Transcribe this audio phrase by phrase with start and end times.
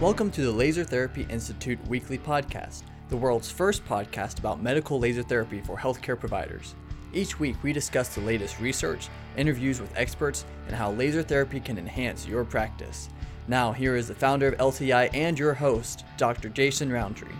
[0.00, 5.22] Welcome to the Laser Therapy Institute weekly podcast, the world's first podcast about medical laser
[5.22, 6.74] therapy for healthcare providers.
[7.12, 11.76] Each week, we discuss the latest research, interviews with experts, and how laser therapy can
[11.76, 13.10] enhance your practice.
[13.46, 16.48] Now, here is the founder of LTI and your host, Dr.
[16.48, 17.36] Jason Roundtree.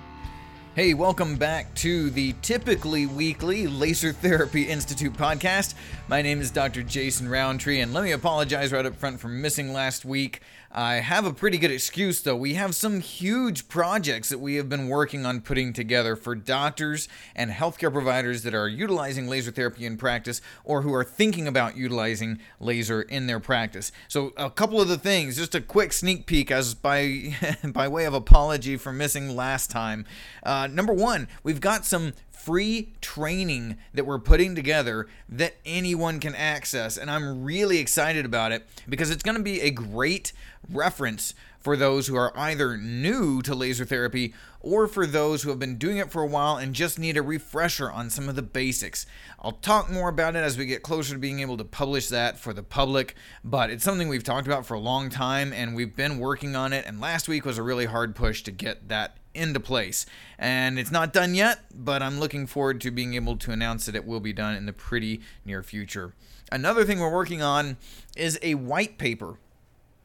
[0.77, 5.75] Hey, welcome back to the typically weekly Laser Therapy Institute podcast.
[6.07, 6.85] My name is Dr.
[6.85, 10.43] Jason Roundtree, and let me apologize right up front for missing last week.
[10.73, 12.37] I have a pretty good excuse though.
[12.37, 17.09] We have some huge projects that we have been working on putting together for doctors
[17.35, 21.77] and healthcare providers that are utilizing laser therapy in practice or who are thinking about
[21.77, 23.91] utilizing laser in their practice.
[24.07, 28.05] So, a couple of the things, just a quick sneak peek as by by way
[28.05, 30.07] of apology for missing last time.
[30.45, 36.35] Uh, number one, we've got some free training that we're putting together that anyone can
[36.35, 36.97] access.
[36.97, 40.33] And I'm really excited about it because it's going to be a great
[40.71, 45.59] reference for those who are either new to laser therapy or for those who have
[45.59, 48.43] been doing it for a while and just need a refresher on some of the
[48.43, 49.05] basics.
[49.41, 52.39] I'll talk more about it as we get closer to being able to publish that
[52.39, 53.15] for the public,
[53.45, 56.73] but it's something we've talked about for a long time and we've been working on
[56.73, 56.87] it.
[56.87, 60.07] And last week was a really hard push to get that into place.
[60.39, 63.95] And it's not done yet, but I'm looking forward to being able to announce that
[63.95, 66.15] it will be done in the pretty near future.
[66.53, 67.77] Another thing we're working on
[68.17, 69.39] is a white paper.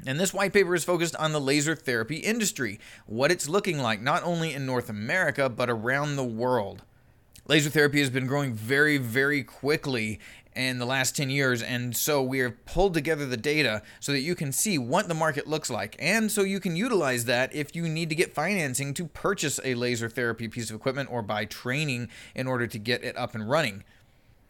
[0.06, 4.02] And this white paper is focused on the laser therapy industry, what it's looking like,
[4.02, 6.84] not only in North America, but around the world.
[7.48, 10.20] Laser therapy has been growing very, very quickly
[10.56, 11.62] in the last 10 years.
[11.62, 15.14] And so we have pulled together the data so that you can see what the
[15.14, 15.96] market looks like.
[16.00, 19.76] And so you can utilize that if you need to get financing to purchase a
[19.76, 23.50] laser therapy piece of equipment or buy training in order to get it up and
[23.50, 23.84] running.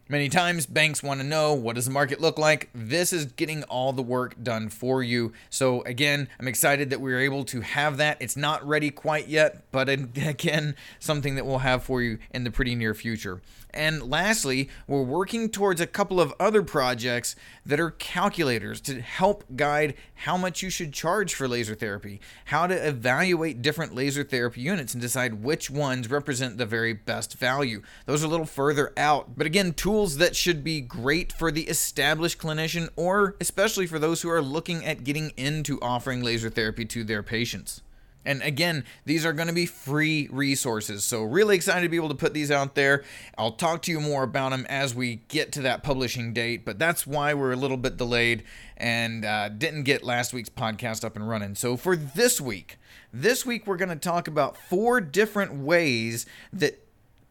[0.08, 2.70] Many times banks want to know what does the market look like.
[2.72, 5.32] This is getting all the work done for you.
[5.50, 8.16] So again, I'm excited that we are able to have that.
[8.20, 12.52] It's not ready quite yet, but again, something that we'll have for you in the
[12.52, 13.42] pretty near future.
[13.76, 19.44] And lastly, we're working towards a couple of other projects that are calculators to help
[19.54, 24.62] guide how much you should charge for laser therapy, how to evaluate different laser therapy
[24.62, 27.82] units and decide which ones represent the very best value.
[28.06, 31.64] Those are a little further out, but again, tools that should be great for the
[31.64, 36.86] established clinician or especially for those who are looking at getting into offering laser therapy
[36.86, 37.82] to their patients.
[38.26, 41.04] And again, these are going to be free resources.
[41.04, 43.04] So, really excited to be able to put these out there.
[43.38, 46.78] I'll talk to you more about them as we get to that publishing date, but
[46.78, 48.42] that's why we're a little bit delayed
[48.76, 51.54] and uh, didn't get last week's podcast up and running.
[51.54, 52.78] So, for this week,
[53.12, 56.84] this week we're going to talk about four different ways that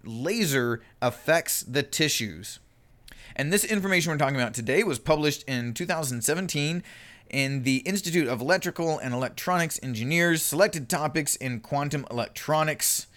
[0.03, 2.59] laser affects the tissues.
[3.35, 6.83] And this information we're talking about today was published in 2017
[7.29, 13.07] in the Institute of Electrical and Electronics Engineers, selected topics in quantum electronics.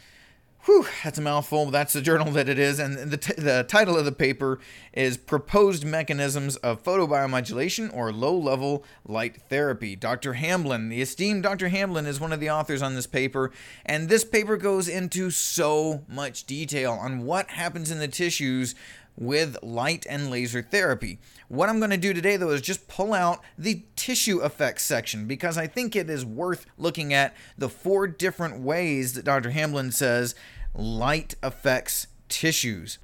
[0.65, 2.79] Whew, that's a mouthful, that's the journal that it is.
[2.79, 4.59] And the, t- the title of the paper
[4.93, 9.97] is Proposed Mechanisms of Photobiomodulation or Low Level Light Therapy.
[9.97, 10.35] Dr.
[10.35, 11.69] Hamblin, the esteemed Dr.
[11.69, 13.51] Hamblin, is one of the authors on this paper.
[13.87, 18.75] And this paper goes into so much detail on what happens in the tissues
[19.19, 21.19] with light and laser therapy.
[21.49, 25.27] What I'm going to do today, though, is just pull out the tissue effects section
[25.27, 29.51] because I think it is worth looking at the four different ways that Dr.
[29.51, 30.37] Hamblin says
[30.75, 32.99] light affects tissues.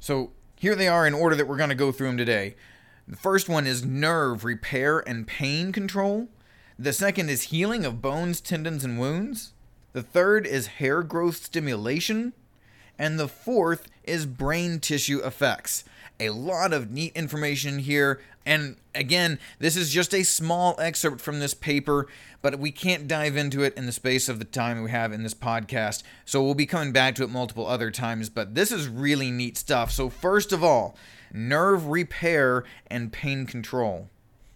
[0.00, 2.56] So here they are in order that we're going to go through them today.
[3.06, 6.28] The first one is nerve repair and pain control.
[6.78, 9.52] The second is healing of bones, tendons, and wounds.
[9.92, 12.32] The third is hair growth stimulation
[12.98, 15.84] and the fourth is brain tissue effects.
[16.20, 18.20] A lot of neat information here.
[18.44, 22.08] And again, this is just a small excerpt from this paper,
[22.42, 25.22] but we can't dive into it in the space of the time we have in
[25.22, 26.02] this podcast.
[26.24, 29.56] So we'll be coming back to it multiple other times, but this is really neat
[29.56, 29.92] stuff.
[29.92, 30.96] So, first of all,
[31.32, 34.08] nerve repair and pain control.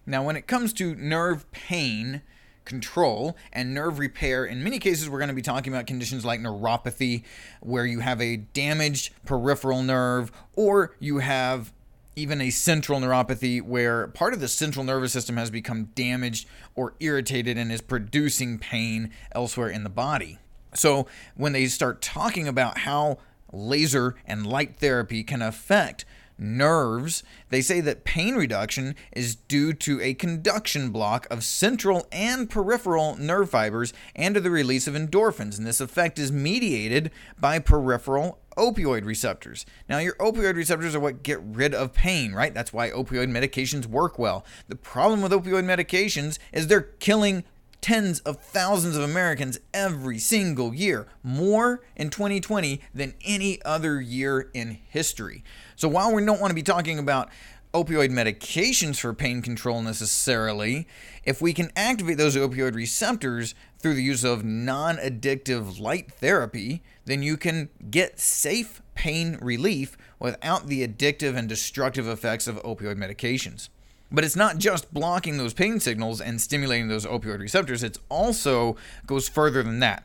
[0.07, 2.23] Now, when it comes to nerve pain,
[2.65, 4.45] control and nerve repair.
[4.45, 7.25] In many cases, we're going to be talking about conditions like neuropathy,
[7.61, 11.73] where you have a damaged peripheral nerve, or you have
[12.15, 16.95] even a central neuropathy where part of the central nervous system has become damaged or
[17.01, 20.39] irritated and is producing pain elsewhere in the body.
[20.75, 23.19] So, when they start talking about how
[23.53, 26.05] laser and light therapy can affect
[26.43, 32.51] nerves, they say that pain reduction is due to a conduction block of central and
[32.51, 35.57] peripheral nerve fibers and to the release of endorphins.
[35.57, 39.65] And this effect is mediated by peripheral opioid receptors.
[39.89, 42.53] Now, your opioid receptors are what get rid of pain, right?
[42.53, 44.45] That's why opioid medications work well.
[44.69, 47.45] The problem with opioid medications is they're killing
[47.83, 54.49] tens of thousands of Americans every single year, more in 2020 than any other year
[54.55, 55.45] in history.
[55.77, 57.29] So while we don't want to be talking about
[57.75, 60.87] opioid medications for pain control necessarily,
[61.25, 66.83] if we can activate those opioid receptors through the use of non addictive light therapy,
[67.05, 72.97] then you can get safe pain relief without the addictive and destructive effects of opioid
[72.97, 73.69] medications.
[74.13, 78.77] But it's not just blocking those pain signals and stimulating those opioid receptors, it also
[79.07, 80.05] goes further than that.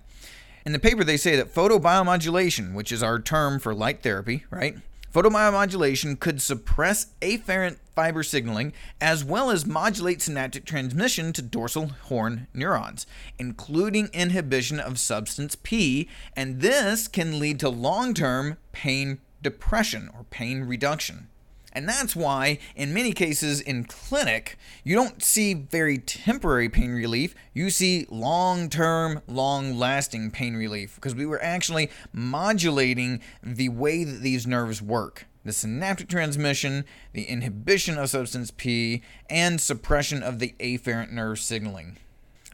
[0.65, 4.77] In the paper, they say that photobiomodulation, which is our term for light therapy, right?
[5.13, 12.47] Photobiomodulation could suppress afferent fiber signaling as well as modulate synaptic transmission to dorsal horn
[12.53, 13.07] neurons,
[13.39, 20.25] including inhibition of substance P, and this can lead to long term pain depression or
[20.25, 21.29] pain reduction.
[21.77, 27.35] And that's why, in many cases in clinic, you don't see very temporary pain relief.
[27.53, 34.03] You see long term, long lasting pain relief because we were actually modulating the way
[34.03, 36.83] that these nerves work the synaptic transmission,
[37.13, 41.97] the inhibition of substance P, and suppression of the afferent nerve signaling.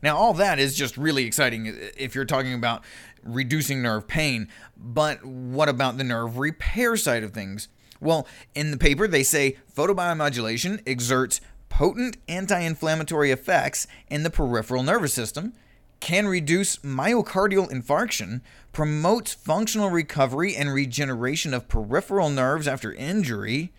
[0.03, 2.83] Now, all that is just really exciting if you're talking about
[3.23, 7.69] reducing nerve pain, but what about the nerve repair side of things?
[8.03, 11.39] Well, in the paper, they say photobiomodulation exerts
[11.69, 15.53] potent anti inflammatory effects in the peripheral nervous system,
[15.99, 18.41] can reduce myocardial infarction,
[18.73, 23.71] promotes functional recovery and regeneration of peripheral nerves after injury,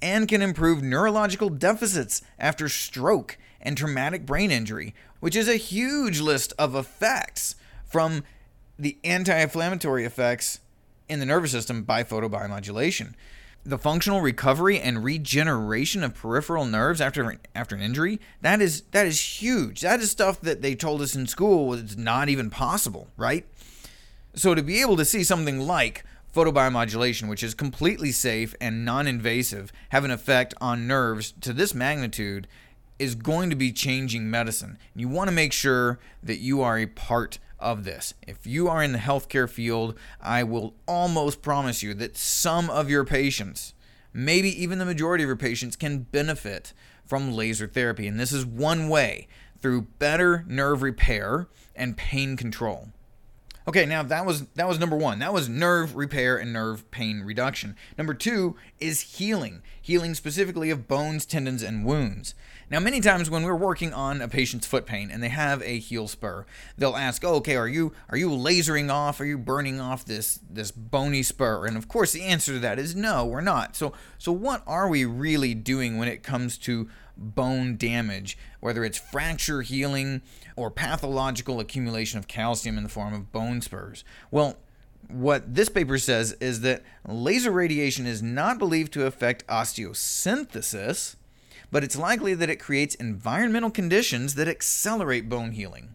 [0.00, 6.20] and can improve neurological deficits after stroke and traumatic brain injury, which is a huge
[6.20, 7.54] list of effects
[7.84, 8.24] from
[8.78, 10.60] the anti inflammatory effects
[11.08, 13.14] in the nervous system by photobiomodulation
[13.64, 19.06] the functional recovery and regeneration of peripheral nerves after after an injury that is that
[19.06, 19.80] is huge.
[19.82, 23.46] That is stuff that they told us in school was not even possible right?
[24.34, 29.72] So to be able to see something like photobiomodulation which is completely safe and non-invasive
[29.90, 32.46] have an effect on nerves to this magnitude
[32.98, 34.78] is going to be changing medicine.
[34.94, 38.14] You want to make sure that you are a part of this.
[38.26, 42.90] If you are in the healthcare field, I will almost promise you that some of
[42.90, 43.74] your patients,
[44.12, 46.72] maybe even the majority of your patients, can benefit
[47.04, 48.06] from laser therapy.
[48.06, 49.28] And this is one way
[49.60, 52.88] through better nerve repair and pain control.
[53.68, 55.18] Okay, now that was that was number 1.
[55.18, 57.76] That was nerve repair and nerve pain reduction.
[57.98, 62.34] Number 2 is healing, healing specifically of bones, tendons and wounds.
[62.70, 65.78] Now, many times when we're working on a patient's foot pain and they have a
[65.78, 66.44] heel spur,
[66.76, 69.18] they'll ask, oh, "Okay, are you are you lasering off?
[69.18, 72.78] Are you burning off this this bony spur?" And of course, the answer to that
[72.78, 73.76] is no, we're not.
[73.76, 78.98] So, so what are we really doing when it comes to bone damage, whether it's
[78.98, 80.20] fracture healing
[80.54, 84.04] or pathological accumulation of calcium in the form of bone spurs?
[84.30, 84.58] Well,
[85.08, 91.16] what this paper says is that laser radiation is not believed to affect osteosynthesis
[91.70, 95.94] but it's likely that it creates environmental conditions that accelerate bone healing.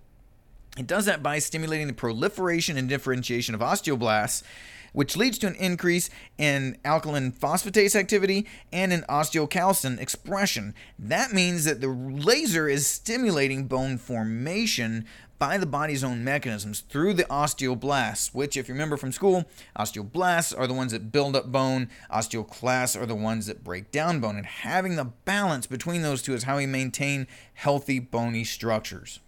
[0.78, 4.44] It does that by stimulating the proliferation and differentiation of osteoblasts,
[4.92, 10.74] which leads to an increase in alkaline phosphatase activity and in osteocalcin expression.
[11.00, 15.06] That means that the laser is stimulating bone formation
[15.40, 19.46] by the body's own mechanisms through the osteoblasts, which, if you remember from school,
[19.78, 24.20] osteoblasts are the ones that build up bone, osteoclasts are the ones that break down
[24.20, 24.38] bone.
[24.38, 29.20] And having the balance between those two is how we maintain healthy bony structures.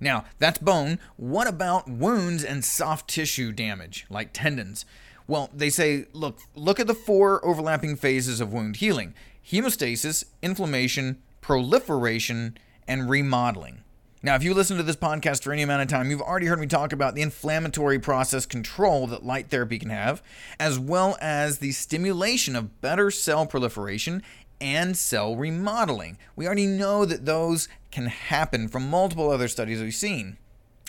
[0.00, 0.98] Now, that's bone.
[1.16, 4.84] What about wounds and soft tissue damage, like tendons?
[5.26, 9.14] Well, they say, look, look at the four overlapping phases of wound healing
[9.46, 13.82] hemostasis, inflammation, proliferation, and remodeling.
[14.20, 16.58] Now, if you listen to this podcast for any amount of time, you've already heard
[16.58, 20.24] me talk about the inflammatory process control that light therapy can have,
[20.58, 24.24] as well as the stimulation of better cell proliferation
[24.60, 26.18] and cell remodeling.
[26.34, 30.36] We already know that those can happen from multiple other studies we've seen.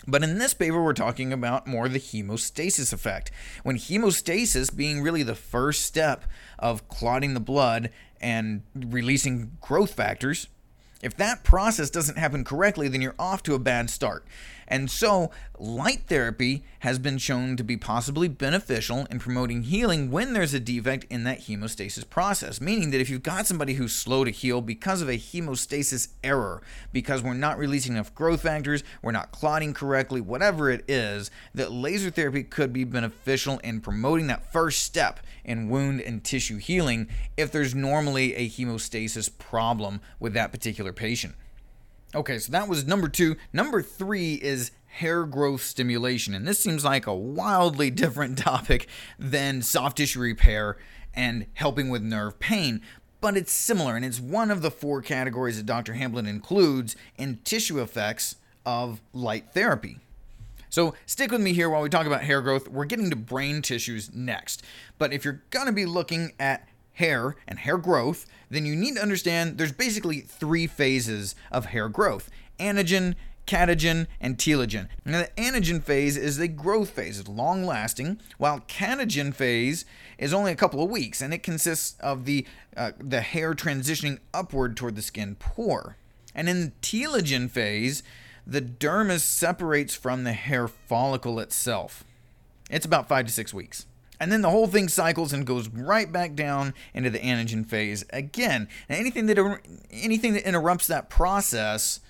[0.08, 3.30] But in this paper, we're talking about more the hemostasis effect.
[3.62, 6.24] When hemostasis being really the first step
[6.58, 10.48] of clotting the blood and releasing growth factors,
[11.02, 14.24] if that process doesn't happen correctly, then you're off to a bad start.
[14.70, 20.32] And so, light therapy has been shown to be possibly beneficial in promoting healing when
[20.32, 22.60] there's a defect in that hemostasis process.
[22.60, 26.62] Meaning that if you've got somebody who's slow to heal because of a hemostasis error,
[26.92, 31.72] because we're not releasing enough growth factors, we're not clotting correctly, whatever it is, that
[31.72, 37.08] laser therapy could be beneficial in promoting that first step in wound and tissue healing
[37.36, 41.34] if there's normally a hemostasis problem with that particular patient.
[42.14, 43.36] Okay, so that was number two.
[43.52, 46.34] Number three is hair growth stimulation.
[46.34, 48.88] And this seems like a wildly different topic
[49.18, 50.76] than soft tissue repair
[51.14, 52.82] and helping with nerve pain.
[53.20, 55.92] But it's similar, and it's one of the four categories that Dr.
[55.92, 59.98] Hamblin includes in tissue effects of light therapy.
[60.70, 62.68] So stick with me here while we talk about hair growth.
[62.68, 64.62] We're getting to brain tissues next.
[64.98, 66.66] But if you're going to be looking at
[67.00, 71.88] hair and hair growth, then you need to understand there's basically three phases of hair
[71.88, 73.14] growth anagen,
[73.46, 74.86] catagen, and telogen.
[75.04, 79.86] Now, the anagen phase is the growth phase, it's long lasting, while catagen phase
[80.18, 84.18] is only a couple of weeks, and it consists of the, uh, the hair transitioning
[84.34, 85.96] upward toward the skin pore.
[86.34, 88.02] And in the telogen phase,
[88.46, 92.04] the dermis separates from the hair follicle itself.
[92.70, 93.86] It's about five to six weeks.
[94.20, 98.04] And then the whole thing cycles and goes right back down into the anagen phase
[98.10, 98.68] again.
[98.88, 102.00] And anything that er, anything that interrupts that process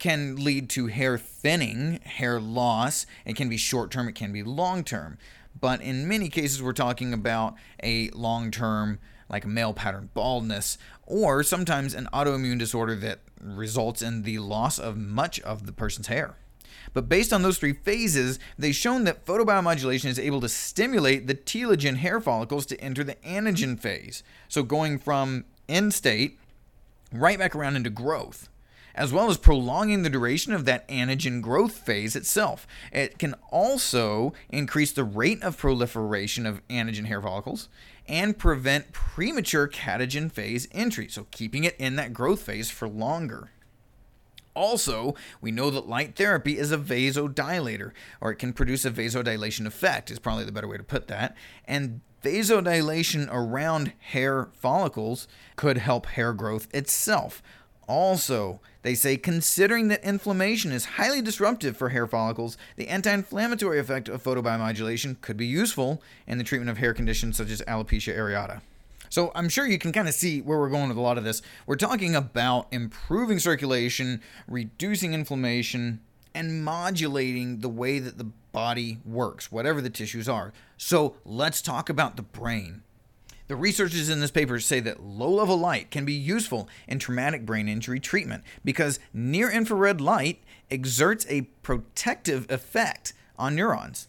[0.00, 3.06] can lead to hair thinning, hair loss.
[3.24, 5.16] It can be short term, it can be long term.
[5.58, 10.76] But in many cases, we're talking about a long term, like male pattern baldness,
[11.06, 16.08] or sometimes an autoimmune disorder that results in the loss of much of the person's
[16.08, 16.36] hair.
[16.92, 21.34] But based on those three phases, they've shown that photobiomodulation is able to stimulate the
[21.34, 24.22] telogen hair follicles to enter the anagen phase.
[24.48, 26.38] So going from end state
[27.12, 28.48] right back around into growth
[28.94, 32.66] as well as prolonging the duration of that anagen growth phase itself.
[32.92, 37.68] It can also increase the rate of proliferation of anagen hair follicles
[38.06, 43.50] and prevent premature catagen phase entry, so keeping it in that growth phase for longer.
[44.54, 49.66] Also, we know that light therapy is a vasodilator, or it can produce a vasodilation
[49.66, 51.36] effect, is probably the better way to put that.
[51.64, 57.42] And vasodilation around hair follicles could help hair growth itself.
[57.88, 63.78] Also, they say considering that inflammation is highly disruptive for hair follicles, the anti inflammatory
[63.78, 68.16] effect of photobiomodulation could be useful in the treatment of hair conditions such as alopecia
[68.16, 68.60] areata.
[69.12, 71.24] So I'm sure you can kind of see where we're going with a lot of
[71.24, 71.42] this.
[71.66, 76.00] We're talking about improving circulation, reducing inflammation,
[76.34, 80.54] and modulating the way that the body works, whatever the tissues are.
[80.78, 82.84] So let's talk about the brain.
[83.48, 87.44] The researchers in this paper say that low level light can be useful in traumatic
[87.44, 94.08] brain injury treatment because near infrared light exerts a protective effect on neurons.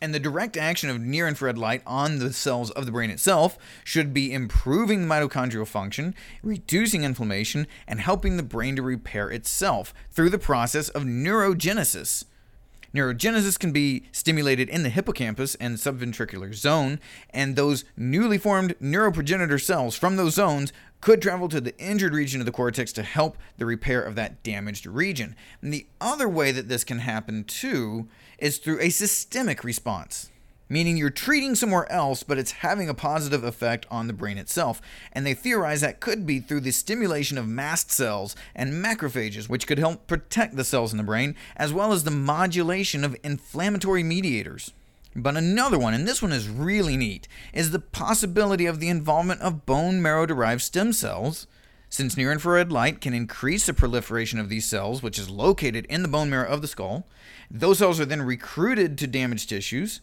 [0.00, 3.58] And the direct action of near infrared light on the cells of the brain itself
[3.84, 10.30] should be improving mitochondrial function, reducing inflammation, and helping the brain to repair itself through
[10.30, 12.24] the process of neurogenesis.
[12.94, 16.98] Neurogenesis can be stimulated in the hippocampus and subventricular zone,
[17.30, 22.40] and those newly formed neuroprogenitor cells from those zones could travel to the injured region
[22.40, 25.34] of the cortex to help the repair of that damaged region.
[25.62, 30.30] And the other way that this can happen too is through a systemic response
[30.70, 34.80] meaning you're treating somewhere else, but it's having a positive effect on the brain itself.
[35.12, 39.66] And they theorize that could be through the stimulation of mast cells and macrophages, which
[39.66, 44.02] could help protect the cells in the brain, as well as the modulation of inflammatory
[44.02, 44.72] mediators.
[45.14, 49.40] But another one, and this one is really neat, is the possibility of the involvement
[49.40, 51.48] of bone marrow derived stem cells.
[51.88, 56.02] Since near infrared light can increase the proliferation of these cells, which is located in
[56.02, 57.08] the bone marrow of the skull,
[57.50, 60.00] those cells are then recruited to damaged tissues,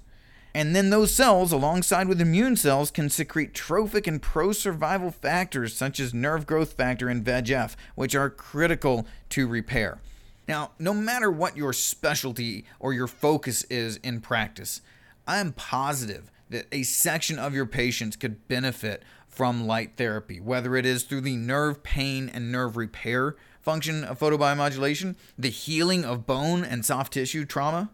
[0.54, 5.76] and then those cells, alongside with immune cells, can secrete trophic and pro survival factors
[5.76, 10.00] such as nerve growth factor and VEGF, which are critical to repair.
[10.48, 14.82] Now, no matter what your specialty or your focus is in practice,
[15.28, 20.76] I am positive that a section of your patients could benefit from light therapy, whether
[20.76, 26.26] it is through the nerve pain and nerve repair function of photobiomodulation, the healing of
[26.26, 27.90] bone and soft tissue trauma,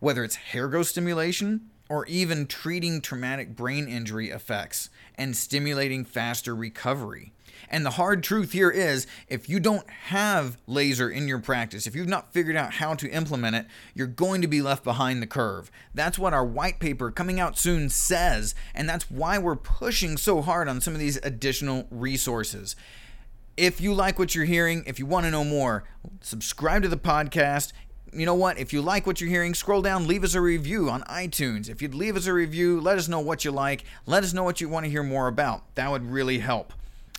[0.00, 6.54] whether it's hair growth stimulation, or even treating traumatic brain injury effects and stimulating faster
[6.54, 7.32] recovery.
[7.68, 11.94] And the hard truth here is if you don't have laser in your practice, if
[11.94, 15.26] you've not figured out how to implement it, you're going to be left behind the
[15.26, 15.70] curve.
[15.94, 20.42] That's what our white paper coming out soon says, and that's why we're pushing so
[20.42, 22.76] hard on some of these additional resources.
[23.56, 25.84] If you like what you're hearing, if you want to know more,
[26.20, 27.72] subscribe to the podcast
[28.14, 28.58] you know what?
[28.58, 31.68] If you like what you're hearing, scroll down, leave us a review on iTunes.
[31.68, 33.84] If you'd leave us a review, let us know what you like.
[34.06, 35.74] Let us know what you want to hear more about.
[35.74, 36.72] That would really help.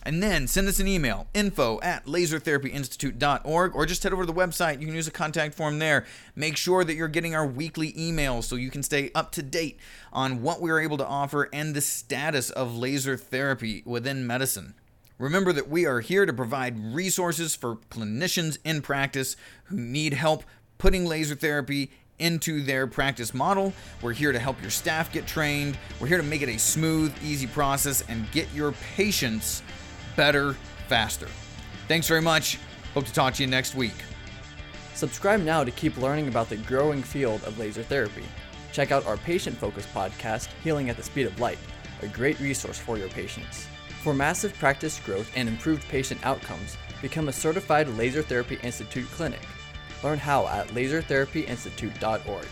[0.06, 4.38] And then send us an email, info at lasertherapyinstitute.org, or just head over to the
[4.38, 4.80] website.
[4.80, 6.06] You can use a contact form there.
[6.36, 9.80] Make sure that you're getting our weekly emails so you can stay up to date
[10.12, 14.74] on what we're able to offer and the status of laser therapy within medicine.
[15.18, 19.34] Remember that we are here to provide resources for clinicians in practice
[19.64, 20.44] who need help
[20.78, 23.72] putting laser therapy into their practice model.
[24.02, 25.78] We're here to help your staff get trained.
[26.00, 29.62] We're here to make it a smooth, easy process and get your patients
[30.16, 30.56] better
[30.88, 31.28] faster.
[31.88, 32.58] Thanks very much.
[32.94, 33.94] Hope to talk to you next week.
[34.94, 38.24] Subscribe now to keep learning about the growing field of laser therapy.
[38.72, 41.58] Check out our patient focused podcast, Healing at the Speed of Light,
[42.02, 43.66] a great resource for your patients.
[44.02, 49.40] For massive practice growth and improved patient outcomes, become a certified Laser Therapy Institute clinic.
[50.02, 52.46] Learn how at lasertherapyinstitute.org.